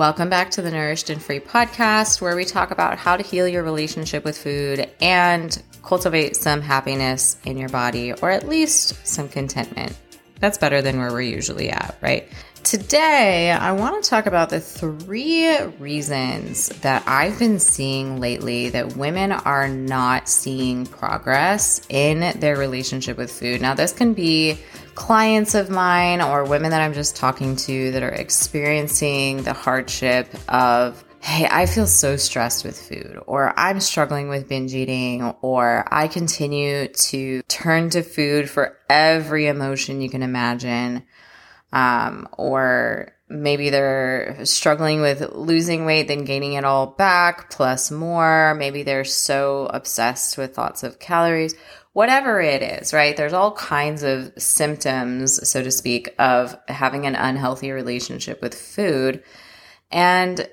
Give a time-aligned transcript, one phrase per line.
[0.00, 3.46] Welcome back to the Nourished and Free podcast, where we talk about how to heal
[3.46, 9.28] your relationship with food and cultivate some happiness in your body, or at least some
[9.28, 9.94] contentment.
[10.38, 12.26] That's better than where we're usually at, right?
[12.62, 18.96] Today, I want to talk about the three reasons that I've been seeing lately that
[18.96, 23.60] women are not seeing progress in their relationship with food.
[23.60, 24.58] Now, this can be
[24.94, 30.28] clients of mine or women that I'm just talking to that are experiencing the hardship
[30.48, 35.84] of hey, I feel so stressed with food, or I'm struggling with binge eating, or
[35.90, 41.02] I continue to turn to food for every emotion you can imagine.
[41.72, 48.54] Um, or maybe they're struggling with losing weight, then gaining it all back plus more.
[48.54, 51.54] Maybe they're so obsessed with thoughts of calories
[51.92, 53.16] whatever it is, right?
[53.16, 59.22] There's all kinds of symptoms, so to speak, of having an unhealthy relationship with food.
[59.90, 60.48] And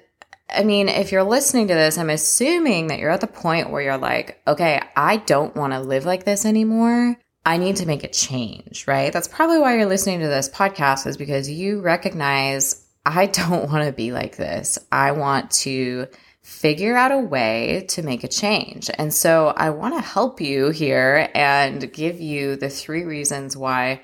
[0.50, 3.82] I mean, if you're listening to this, I'm assuming that you're at the point where
[3.82, 7.18] you're like, okay, I don't want to live like this anymore.
[7.48, 9.14] I need to make a change, right?
[9.14, 13.86] That's probably why you're listening to this podcast, is because you recognize I don't want
[13.86, 14.78] to be like this.
[14.92, 16.08] I want to
[16.42, 18.90] figure out a way to make a change.
[18.94, 24.02] And so I want to help you here and give you the three reasons why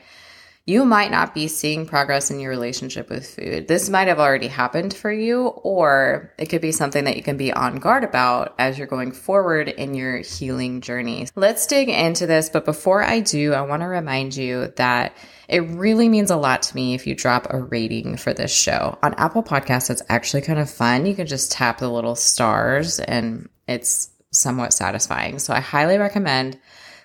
[0.66, 3.68] you might not be seeing progress in your relationship with food.
[3.68, 7.36] This might have already happened for you, or it could be something that you can
[7.36, 11.28] be on guard about as you're going forward in your healing journey.
[11.36, 12.50] Let's dig into this.
[12.50, 15.18] But before I do, I want to remind you that
[15.50, 18.98] it really means a lot to me if you drop a rating for this show.
[19.04, 21.06] On Apple Podcasts, it's actually kind of fun.
[21.06, 25.40] You can just tap the little stars and it's somewhat satisfying.
[25.40, 26.58] So I highly recommend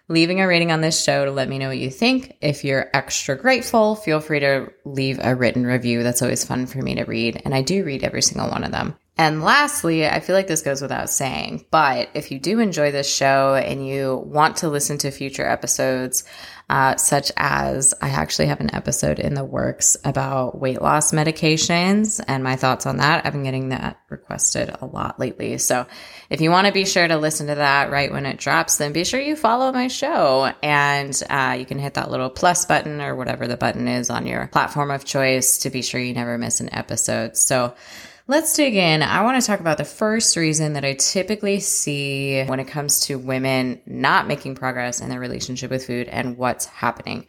[0.09, 2.37] leaving a rating on this show to let me know what you think.
[2.41, 6.03] If you're extra grateful, feel free to leave a written review.
[6.03, 7.43] That's always fun for me to read.
[7.45, 8.97] And I do read every single one of them.
[9.19, 13.13] And lastly, I feel like this goes without saying, but if you do enjoy this
[13.13, 16.23] show and you want to listen to future episodes,
[16.71, 22.23] uh, such as I actually have an episode in the works about weight loss medications
[22.29, 23.27] and my thoughts on that.
[23.27, 25.59] I've been getting that requested a lot lately.
[25.59, 25.87] So
[26.31, 28.93] if you want to be sure to listen to that right when it drops, then
[28.93, 33.01] be sure you follow my show and uh, you can hit that little plus button
[33.01, 36.39] or whatever the button is on your platform of choice to be sure you never
[36.39, 37.37] miss an episode.
[37.37, 37.75] So
[38.31, 39.03] Let's dig in.
[39.03, 43.01] I want to talk about the first reason that I typically see when it comes
[43.07, 47.27] to women not making progress in their relationship with food and what's happening.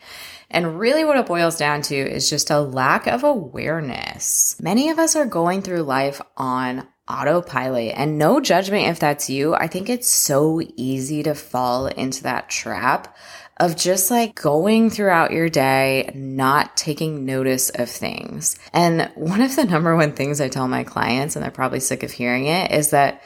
[0.49, 4.57] And really, what it boils down to is just a lack of awareness.
[4.61, 9.55] Many of us are going through life on autopilot and no judgment if that's you.
[9.55, 13.15] I think it's so easy to fall into that trap
[13.59, 18.57] of just like going throughout your day, not taking notice of things.
[18.73, 22.03] And one of the number one things I tell my clients, and they're probably sick
[22.03, 23.21] of hearing it, is that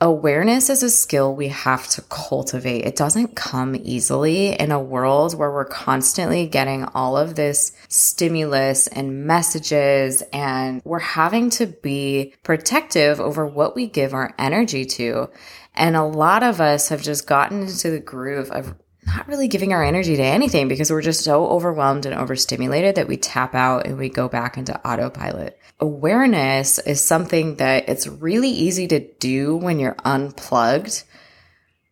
[0.00, 2.84] awareness is a skill we have to cultivate.
[2.84, 8.86] It doesn't come easily in a world where we're constantly getting all of this stimulus
[8.86, 15.30] and messages, and we're having to be protective over what we give our energy to.
[15.74, 18.74] And a lot of us have just gotten into the groove of
[19.06, 23.08] not really giving our energy to anything because we're just so overwhelmed and overstimulated that
[23.08, 25.58] we tap out and we go back into autopilot.
[25.80, 31.04] Awareness is something that it's really easy to do when you're unplugged.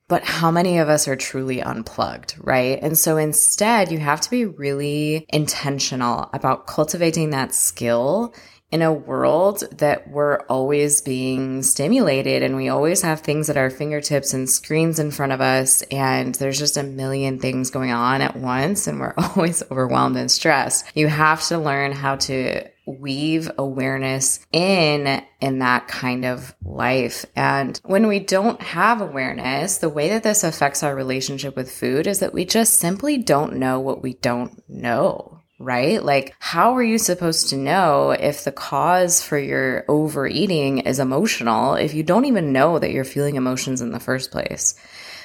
[0.08, 2.78] But how many of us are truly unplugged, right?
[2.82, 8.34] And so instead, you have to be really intentional about cultivating that skill
[8.72, 13.68] in a world that we're always being stimulated and we always have things at our
[13.68, 18.22] fingertips and screens in front of us and there's just a million things going on
[18.22, 20.86] at once and we're always overwhelmed and stressed.
[20.94, 27.26] You have to learn how to weave awareness in in that kind of life.
[27.36, 32.06] And when we don't have awareness, the way that this affects our relationship with food
[32.06, 36.02] is that we just simply don't know what we don't know right?
[36.02, 41.75] Like, how are you supposed to know if the cause for your overeating is emotional
[41.75, 44.75] if you don't even know that you're feeling emotions in the first place?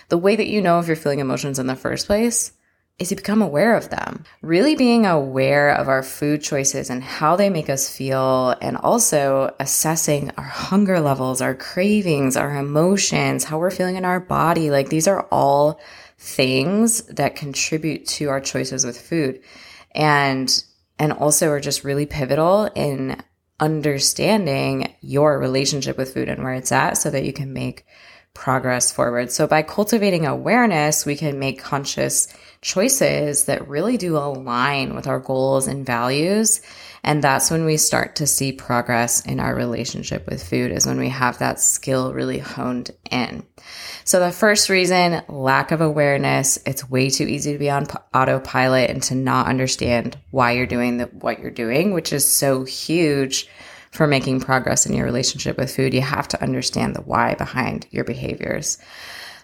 [0.10, 2.52] The way that you know if you're feeling emotions in the first place
[3.00, 4.24] is to become aware of them.
[4.42, 9.54] Really being aware of our food choices and how they make us feel, and also
[9.60, 14.72] assessing our hunger levels, our cravings, our emotions, how we're feeling in our body.
[14.72, 15.80] Like, these are all
[16.18, 19.42] things that contribute to our choices with food
[19.98, 20.64] and
[21.00, 23.22] and also are just really pivotal in
[23.60, 27.86] understanding your relationship with food and where it's at so that you can make
[28.34, 29.32] progress forward.
[29.32, 32.28] So by cultivating awareness, we can make conscious
[32.62, 36.62] choices that really do align with our goals and values.
[37.04, 41.00] And that's when we start to see progress in our relationship with food, is when
[41.00, 43.46] we have that skill really honed in.
[44.04, 46.58] So, the first reason lack of awareness.
[46.66, 50.98] It's way too easy to be on autopilot and to not understand why you're doing
[50.98, 53.48] the, what you're doing, which is so huge
[53.92, 55.94] for making progress in your relationship with food.
[55.94, 58.78] You have to understand the why behind your behaviors.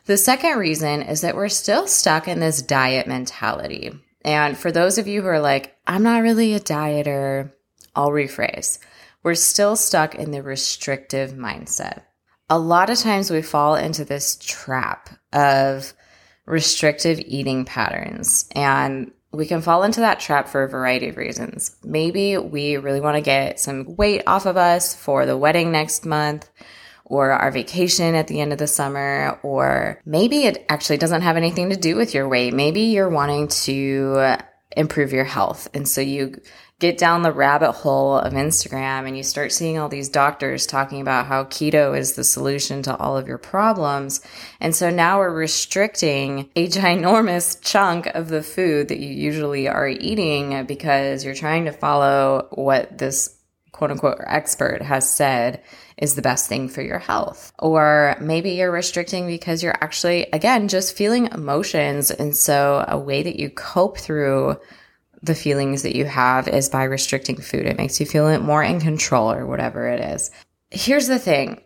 [0.05, 3.91] The second reason is that we're still stuck in this diet mentality.
[4.25, 7.51] And for those of you who are like, I'm not really a dieter,
[7.95, 8.79] I'll rephrase.
[9.23, 12.01] We're still stuck in the restrictive mindset.
[12.49, 15.93] A lot of times we fall into this trap of
[16.45, 18.49] restrictive eating patterns.
[18.51, 21.75] And we can fall into that trap for a variety of reasons.
[21.83, 26.05] Maybe we really want to get some weight off of us for the wedding next
[26.05, 26.49] month
[27.13, 31.37] or our vacation at the end of the summer, or maybe it actually doesn't have
[31.37, 32.55] anything to do with your weight.
[32.55, 34.37] Maybe you're wanting to
[34.75, 35.67] improve your health.
[35.75, 36.41] And so you
[36.79, 41.01] get down the rabbit hole of Instagram and you start seeing all these doctors talking
[41.01, 44.21] about how keto is the solution to all of your problems.
[44.59, 49.87] And so now we're restricting a ginormous chunk of the food that you usually are
[49.87, 53.37] eating because you're trying to follow what this
[53.73, 55.61] quote unquote expert has said
[55.97, 57.51] is the best thing for your health.
[57.59, 62.09] Or maybe you're restricting because you're actually, again, just feeling emotions.
[62.09, 64.57] And so a way that you cope through
[65.21, 67.65] the feelings that you have is by restricting food.
[67.65, 70.31] It makes you feel more in control or whatever it is.
[70.69, 71.61] Here's the thing.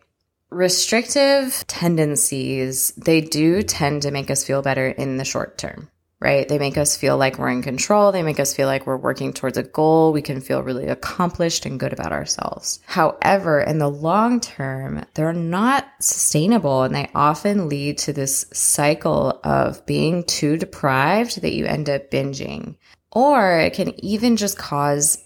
[0.50, 5.89] Restrictive tendencies, they do tend to make us feel better in the short term
[6.19, 6.48] right?
[6.48, 8.12] They make us feel like we're in control.
[8.12, 10.12] They make us feel like we're working towards a goal.
[10.12, 12.80] We can feel really accomplished and good about ourselves.
[12.86, 19.40] However, in the long term, they're not sustainable and they often lead to this cycle
[19.44, 22.78] of being too deprived that you end up binging.
[23.12, 25.24] Or it can even just cause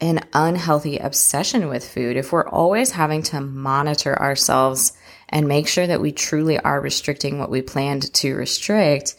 [0.00, 4.92] an unhealthy obsession with food if we're always having to monitor ourselves
[5.28, 9.16] and make sure that we truly are restricting what we planned to restrict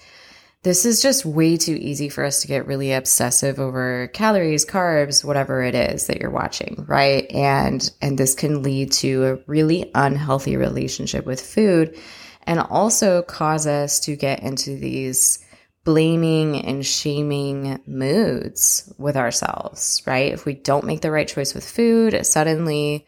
[0.64, 5.24] this is just way too easy for us to get really obsessive over calories, carbs,
[5.24, 7.30] whatever it is that you're watching, right?
[7.32, 11.98] And and this can lead to a really unhealthy relationship with food
[12.44, 15.40] and also cause us to get into these
[15.86, 20.34] blaming and shaming moods with ourselves, right?
[20.34, 23.08] If we don't make the right choice with food, suddenly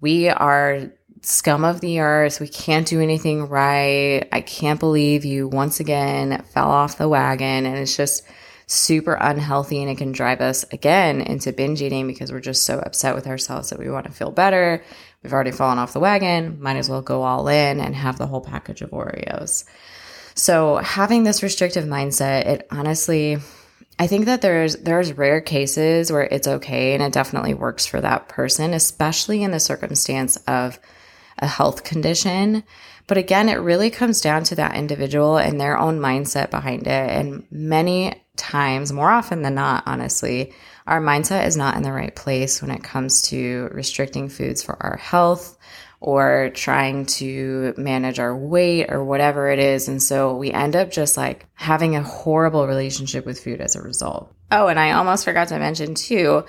[0.00, 0.92] we are
[1.22, 2.40] scum of the earth.
[2.40, 4.26] We can't do anything right.
[4.32, 7.66] I can't believe you once again fell off the wagon.
[7.66, 8.24] And it's just
[8.66, 12.78] super unhealthy and it can drive us again into binge eating because we're just so
[12.78, 14.84] upset with ourselves that we want to feel better.
[15.22, 16.60] We've already fallen off the wagon.
[16.60, 19.64] Might as well go all in and have the whole package of Oreos.
[20.34, 23.38] So having this restrictive mindset, it honestly,
[23.98, 28.00] I think that there's there's rare cases where it's okay and it definitely works for
[28.00, 30.78] that person, especially in the circumstance of
[31.38, 32.64] a health condition.
[33.06, 37.10] But again, it really comes down to that individual and their own mindset behind it.
[37.10, 40.52] And many times, more often than not, honestly,
[40.86, 44.82] our mindset is not in the right place when it comes to restricting foods for
[44.82, 45.58] our health
[46.00, 49.88] or trying to manage our weight or whatever it is.
[49.88, 53.82] And so we end up just like having a horrible relationship with food as a
[53.82, 54.32] result.
[54.50, 56.44] Oh, and I almost forgot to mention too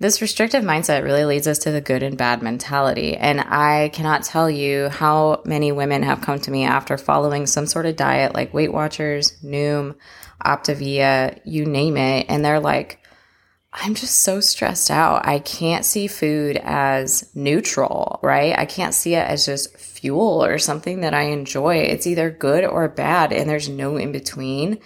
[0.00, 3.16] this restrictive mindset really leads us to the good and bad mentality.
[3.16, 7.66] And I cannot tell you how many women have come to me after following some
[7.66, 9.96] sort of diet like Weight Watchers, Noom,
[10.42, 12.26] Optavia, you name it.
[12.30, 12.98] And they're like,
[13.72, 15.28] I'm just so stressed out.
[15.28, 18.58] I can't see food as neutral, right?
[18.58, 21.76] I can't see it as just fuel or something that I enjoy.
[21.76, 24.80] It's either good or bad, and there's no in between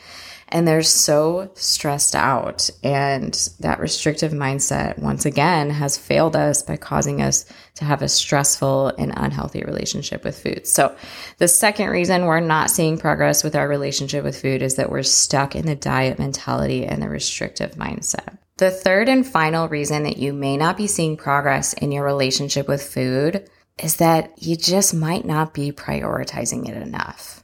[0.48, 2.70] and they're so stressed out.
[2.82, 7.44] And that restrictive mindset, once again, has failed us by causing us
[7.76, 10.66] to have a stressful and unhealthy relationship with food.
[10.66, 10.94] So,
[11.38, 15.02] the second reason we're not seeing progress with our relationship with food is that we're
[15.02, 18.38] stuck in the diet mentality and the restrictive mindset.
[18.56, 22.68] The third and final reason that you may not be seeing progress in your relationship
[22.68, 23.48] with food
[23.82, 27.42] is that you just might not be prioritizing it enough.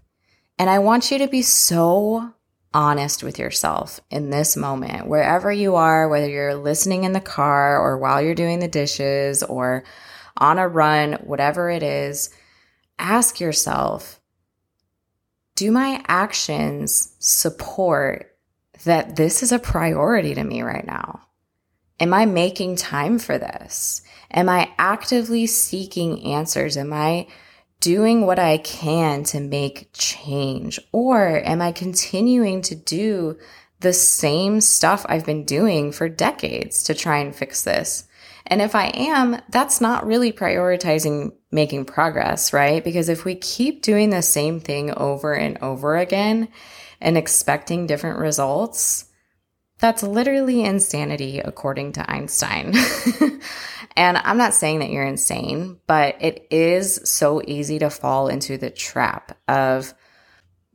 [0.58, 2.32] And I want you to be so
[2.72, 7.78] honest with yourself in this moment, wherever you are, whether you're listening in the car
[7.78, 9.84] or while you're doing the dishes or
[10.36, 12.30] on a run, whatever it is,
[12.98, 14.20] ask yourself,
[15.56, 18.36] do my actions support
[18.84, 21.20] that this is a priority to me right now?
[21.98, 24.00] Am I making time for this?
[24.30, 26.76] Am I actively seeking answers?
[26.76, 27.26] Am I
[27.80, 30.78] doing what I can to make change?
[30.92, 33.38] Or am I continuing to do
[33.80, 38.06] the same stuff I've been doing for decades to try and fix this?
[38.46, 42.82] And if I am, that's not really prioritizing making progress, right?
[42.82, 46.48] Because if we keep doing the same thing over and over again
[47.00, 49.06] and expecting different results,
[49.78, 52.74] that's literally insanity, according to Einstein.
[53.96, 58.58] and I'm not saying that you're insane, but it is so easy to fall into
[58.58, 59.94] the trap of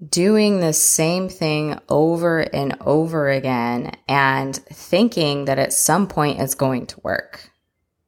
[0.08, 6.56] doing the same thing over and over again and thinking that at some point it's
[6.56, 7.50] going to work,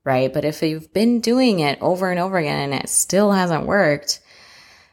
[0.04, 0.34] right?
[0.34, 4.20] But if you've been doing it over and over again and it still hasn't worked,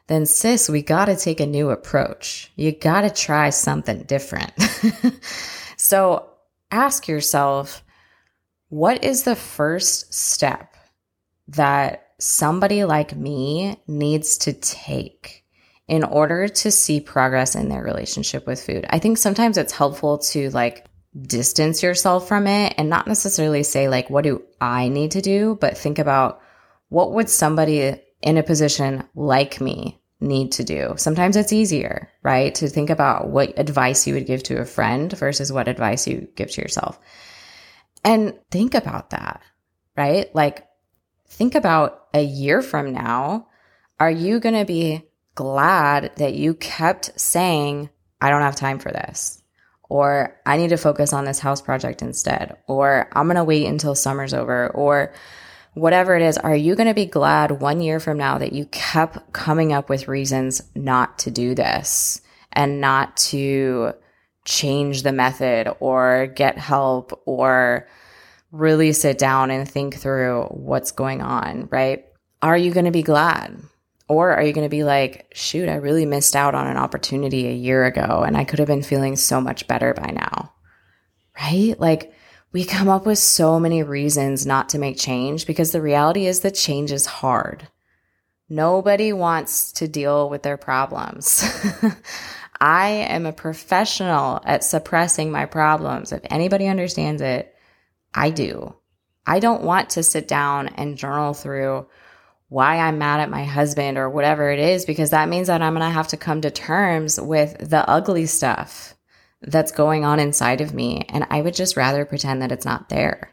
[0.07, 2.53] then sis, we got to take a new approach.
[2.57, 4.53] You got to try something different.
[5.85, 6.31] So
[6.71, 7.84] ask yourself,
[8.75, 10.75] what is the first step
[11.47, 15.45] that somebody like me needs to take
[15.87, 18.85] in order to see progress in their relationship with food?
[18.91, 23.89] I think sometimes it's helpful to like distance yourself from it and not necessarily say
[23.89, 26.41] like what do I need to do, but think about
[26.89, 30.95] what would somebody in a position like me need to do.
[30.97, 32.53] Sometimes it's easier, right?
[32.57, 36.27] To think about what advice you would give to a friend versus what advice you
[36.35, 36.99] give to yourself.
[38.05, 39.41] And think about that,
[39.97, 40.33] right?
[40.35, 40.67] Like,
[41.27, 43.49] think about a year from now.
[43.99, 45.03] Are you going to be
[45.35, 49.43] glad that you kept saying, I don't have time for this?
[49.89, 52.57] Or I need to focus on this house project instead?
[52.67, 54.69] Or I'm going to wait until summer's over?
[54.69, 55.13] Or
[55.75, 58.67] whatever it is, are you going to be glad one year from now that you
[58.67, 62.21] kept coming up with reasons not to do this
[62.53, 63.93] and not to
[64.45, 67.89] change the method or get help or
[68.53, 72.05] really sit down and think through what's going on, right?
[72.43, 73.59] Are you going to be glad?
[74.07, 77.47] Or are you going to be like, shoot, I really missed out on an opportunity
[77.49, 80.53] a year ago and I could have been feeling so much better by now?
[81.41, 81.75] Right?
[81.79, 82.13] Like,
[82.53, 86.41] we come up with so many reasons not to make change because the reality is
[86.41, 87.67] that change is hard.
[88.49, 91.43] Nobody wants to deal with their problems.
[92.65, 96.13] I am a professional at suppressing my problems.
[96.13, 97.55] If anybody understands it,
[98.15, 98.75] I do.
[99.27, 101.87] I don't want to sit down and journal through
[102.49, 105.75] why I'm mad at my husband or whatever it is, because that means that I'm
[105.75, 108.95] going to have to come to terms with the ugly stuff
[109.43, 111.05] that's going on inside of me.
[111.11, 113.31] And I would just rather pretend that it's not there.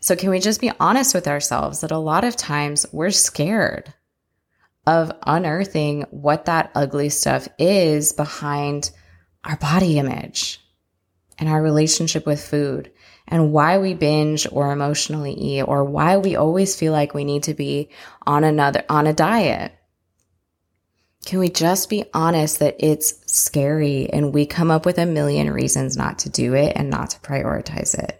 [0.00, 3.94] So, can we just be honest with ourselves that a lot of times we're scared
[4.90, 8.90] of unearthing what that ugly stuff is behind
[9.44, 10.60] our body image
[11.38, 12.90] and our relationship with food
[13.28, 17.44] and why we binge or emotionally eat or why we always feel like we need
[17.44, 17.88] to be
[18.26, 19.72] on another on a diet
[21.24, 25.50] can we just be honest that it's scary and we come up with a million
[25.50, 28.19] reasons not to do it and not to prioritize it?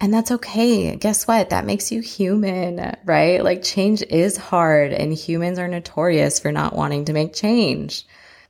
[0.00, 0.96] And that's okay.
[0.96, 1.50] Guess what?
[1.50, 3.44] That makes you human, right?
[3.44, 8.06] Like change is hard and humans are notorious for not wanting to make change.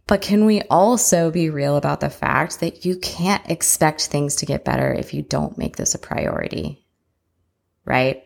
[0.06, 4.46] But can we also be real about the fact that you can't expect things to
[4.46, 6.86] get better if you don't make this a priority?
[7.84, 8.22] Right?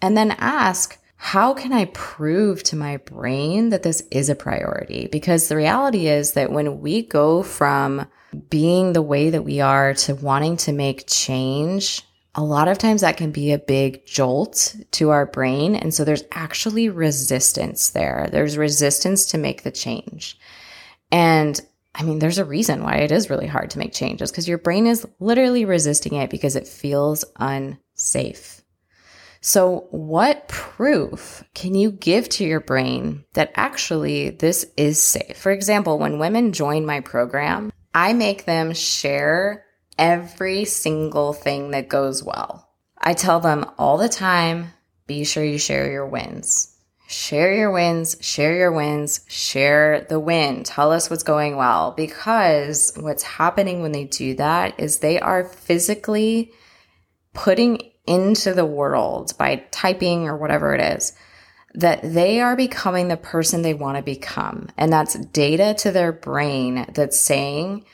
[0.00, 5.08] And then ask, how can I prove to my brain that this is a priority?
[5.10, 8.06] Because the reality is that when we go from
[8.50, 12.02] being the way that we are to wanting to make change,
[12.36, 15.74] a lot of times that can be a big jolt to our brain.
[15.74, 18.28] And so there's actually resistance there.
[18.30, 20.38] There's resistance to make the change.
[21.10, 21.58] And
[21.94, 24.58] I mean, there's a reason why it is really hard to make changes because your
[24.58, 28.62] brain is literally resisting it because it feels unsafe.
[29.40, 35.36] So, what proof can you give to your brain that actually this is safe?
[35.36, 39.65] For example, when women join my program, I make them share
[39.98, 42.68] every single thing that goes well.
[42.98, 44.72] I tell them all the time
[45.06, 46.72] be sure you share your wins.
[47.08, 50.64] Share your wins, share your wins, share the win.
[50.64, 55.44] Tell us what's going well because what's happening when they do that is they are
[55.44, 56.52] physically
[57.32, 61.12] putting into the world by typing or whatever it is,
[61.74, 64.68] that they are becoming the person they want to become.
[64.76, 67.84] And that's data to their brain that's saying,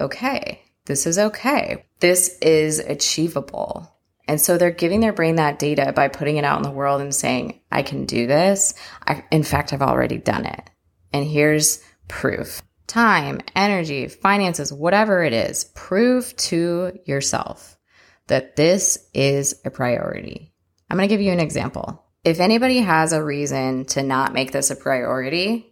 [0.00, 1.86] okay, this is okay.
[2.00, 3.88] This is achievable.
[4.28, 7.00] And so they're giving their brain that data by putting it out in the world
[7.00, 8.74] and saying, I can do this.
[9.06, 10.70] I, in fact, I've already done it.
[11.12, 17.78] And here's proof time, energy, finances, whatever it is, prove to yourself
[18.26, 20.52] that this is a priority.
[20.90, 22.04] I'm going to give you an example.
[22.22, 25.71] If anybody has a reason to not make this a priority,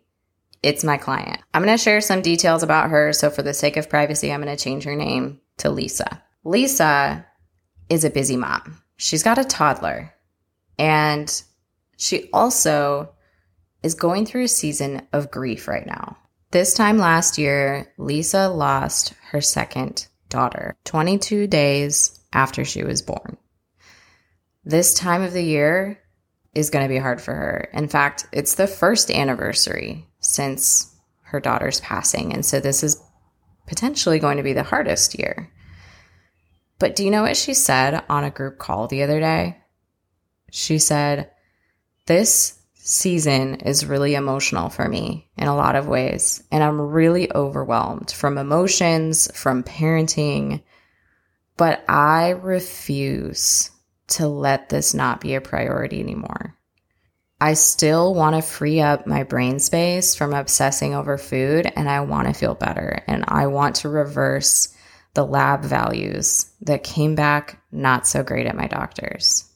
[0.62, 1.40] it's my client.
[1.54, 3.12] I'm going to share some details about her.
[3.12, 6.22] So, for the sake of privacy, I'm going to change her name to Lisa.
[6.44, 7.26] Lisa
[7.88, 8.82] is a busy mom.
[8.96, 10.14] She's got a toddler
[10.78, 11.42] and
[11.96, 13.12] she also
[13.82, 16.16] is going through a season of grief right now.
[16.50, 23.36] This time last year, Lisa lost her second daughter 22 days after she was born.
[24.64, 25.98] This time of the year
[26.54, 27.68] is going to be hard for her.
[27.72, 32.32] In fact, it's the first anniversary since her daughter's passing.
[32.32, 33.02] And so this is
[33.66, 35.50] potentially going to be the hardest year.
[36.78, 39.58] But do you know what she said on a group call the other day?
[40.50, 41.30] She said,
[42.06, 46.42] This season is really emotional for me in a lot of ways.
[46.50, 50.62] And I'm really overwhelmed from emotions, from parenting.
[51.56, 53.70] But I refuse
[54.08, 56.56] to let this not be a priority anymore.
[57.40, 62.00] I still want to free up my brain space from obsessing over food and I
[62.00, 63.02] want to feel better.
[63.06, 64.74] And I want to reverse
[65.14, 69.46] the lab values that came back not so great at my doctor's.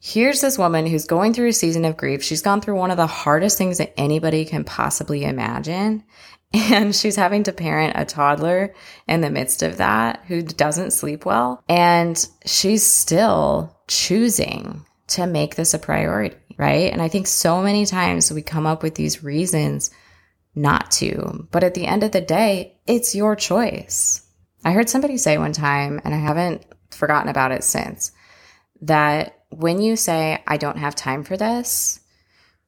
[0.00, 2.22] Here's this woman who's going through a season of grief.
[2.22, 6.04] She's gone through one of the hardest things that anybody can possibly imagine.
[6.54, 8.72] And she's having to parent a toddler
[9.08, 11.62] in the midst of that who doesn't sleep well.
[11.68, 16.92] And she's still choosing to make this a priority, right?
[16.92, 19.90] And I think so many times we come up with these reasons
[20.54, 21.46] not to.
[21.50, 24.22] But at the end of the day, it's your choice.
[24.64, 28.10] I heard somebody say one time, and I haven't forgotten about it since,
[28.82, 32.00] that when you say, I don't have time for this,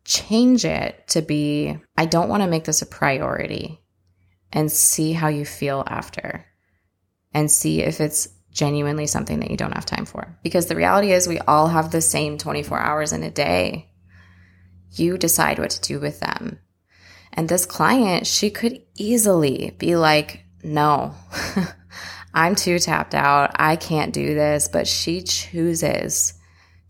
[0.04, 3.80] change it to be, I don't want to make this a priority
[4.52, 6.46] and see how you feel after
[7.32, 8.28] and see if it's
[8.58, 10.36] genuinely something that you don't have time for.
[10.42, 13.88] Because the reality is, we all have the same 24 hours in a day.
[14.90, 16.58] You decide what to do with them.
[17.32, 21.14] And this client, she could easily be like, no,
[22.34, 23.52] I'm too tapped out.
[23.54, 24.66] I can't do this.
[24.66, 26.34] But she chooses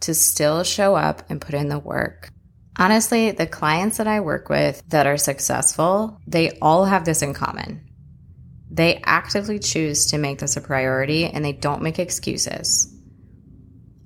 [0.00, 2.30] to still show up and put in the work.
[2.78, 7.34] Honestly, the clients that I work with that are successful, they all have this in
[7.34, 7.87] common.
[8.70, 12.94] They actively choose to make this a priority and they don't make excuses.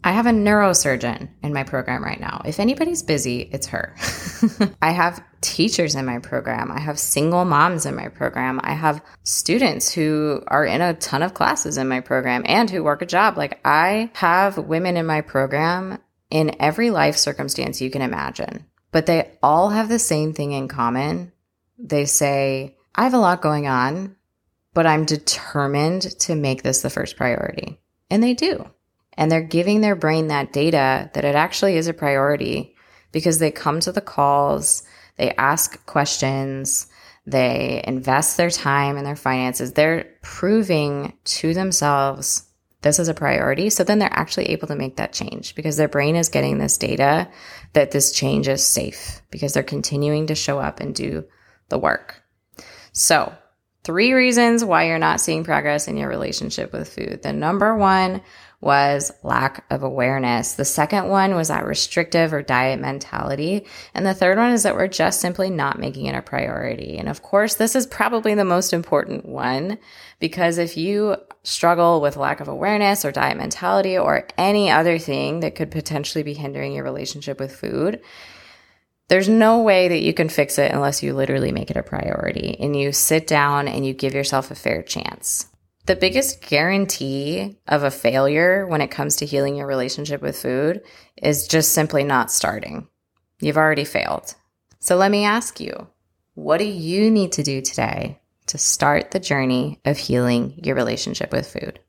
[0.04, 2.42] I have a neurosurgeon in my program right now.
[2.44, 3.94] If anybody's busy, it's her.
[4.82, 6.72] I have teachers in my program.
[6.72, 8.60] I have single moms in my program.
[8.64, 12.82] I have students who are in a ton of classes in my program and who
[12.82, 13.36] work a job.
[13.36, 15.98] Like I have women in my program
[16.30, 20.66] in every life circumstance you can imagine, but they all have the same thing in
[20.66, 21.30] common.
[21.78, 24.16] They say, I have a lot going on,
[24.74, 27.78] but I'm determined to make this the first priority.
[28.10, 28.68] And they do.
[29.14, 32.74] And they're giving their brain that data that it actually is a priority
[33.10, 34.82] because they come to the calls,
[35.16, 36.86] they ask questions,
[37.26, 39.72] they invest their time and their finances.
[39.72, 42.46] They're proving to themselves
[42.82, 43.70] this is a priority.
[43.70, 46.78] So then they're actually able to make that change because their brain is getting this
[46.78, 47.28] data
[47.74, 51.24] that this change is safe because they're continuing to show up and do
[51.68, 52.22] the work.
[52.92, 53.32] So,
[53.84, 57.22] three reasons why you're not seeing progress in your relationship with food.
[57.22, 58.22] The number one
[58.62, 60.52] was lack of awareness.
[60.52, 63.66] The second one was that restrictive or diet mentality.
[63.92, 66.96] And the third one is that we're just simply not making it a priority.
[66.96, 69.78] And of course, this is probably the most important one
[70.20, 75.40] because if you struggle with lack of awareness or diet mentality or any other thing
[75.40, 78.00] that could potentially be hindering your relationship with food,
[79.12, 82.56] there's no way that you can fix it unless you literally make it a priority
[82.58, 85.48] and you sit down and you give yourself a fair chance.
[85.84, 90.80] The biggest guarantee of a failure when it comes to healing your relationship with food
[91.22, 92.88] is just simply not starting.
[93.38, 94.34] You've already failed.
[94.78, 95.88] So let me ask you,
[96.32, 101.32] what do you need to do today to start the journey of healing your relationship
[101.32, 101.80] with food?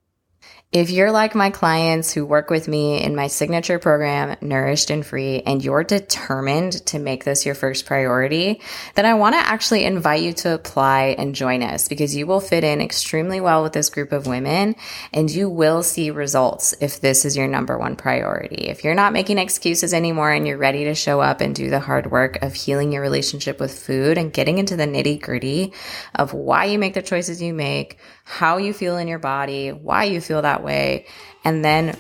[0.73, 5.05] If you're like my clients who work with me in my signature program, Nourished and
[5.05, 8.59] Free, and you're determined to make this your first priority,
[8.95, 12.39] then I want to actually invite you to apply and join us because you will
[12.39, 14.75] fit in extremely well with this group of women
[15.13, 18.65] and you will see results if this is your number one priority.
[18.67, 21.81] If you're not making excuses anymore and you're ready to show up and do the
[21.81, 25.71] hard work of healing your relationship with food and getting into the nitty gritty
[26.15, 30.05] of why you make the choices you make, how you feel in your body, why
[30.05, 31.06] you feel that way,
[31.43, 31.95] and then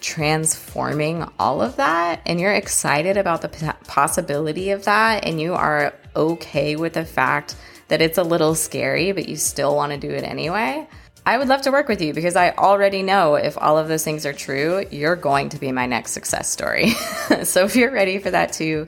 [0.00, 5.92] transforming all of that and you're excited about the possibility of that and you are
[6.14, 7.56] okay with the fact
[7.88, 10.86] that it's a little scary but you still want to do it anyway
[11.28, 14.04] I would love to work with you because I already know if all of those
[14.04, 16.90] things are true, you're going to be my next success story.
[17.42, 18.86] so if you're ready for that too,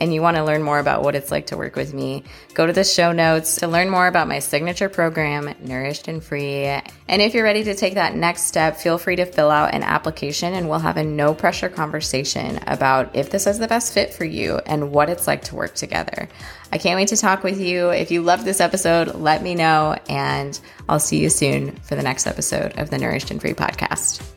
[0.00, 2.66] and you want to learn more about what it's like to work with me, go
[2.66, 6.64] to the show notes to learn more about my signature program, Nourished and Free.
[6.64, 9.82] And if you're ready to take that next step, feel free to fill out an
[9.82, 14.12] application and we'll have a no pressure conversation about if this is the best fit
[14.12, 16.28] for you and what it's like to work together.
[16.72, 17.90] I can't wait to talk with you.
[17.90, 22.02] If you loved this episode, let me know, and I'll see you soon for the
[22.02, 24.35] next episode of the Nourished and Free podcast.